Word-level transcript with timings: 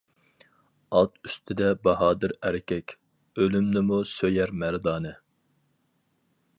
ئات 0.99 1.19
ئۈستىدە 1.27 1.67
باھادىر 1.89 2.33
ئەركەك، 2.49 2.97
ئۆلۈمنىمۇ 3.43 4.01
سۆيەر 4.15 4.57
مەردانە. 4.65 5.17